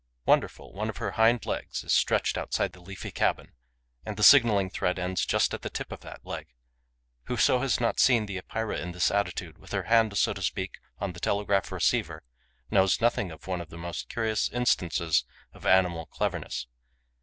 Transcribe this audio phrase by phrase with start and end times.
[0.25, 0.73] Wonderful!
[0.73, 3.51] One of her hind legs is stretched outside the leafy cabin;
[4.03, 6.47] and the signalling thread ends just at the tip of that leg.
[7.25, 10.79] Whoso has not seen the Epeira in this attitude, with her hand, so to speak,
[10.97, 12.23] on the telegraph receiver,
[12.71, 16.65] knows nothing of one of the most curious instances of animal cleverness.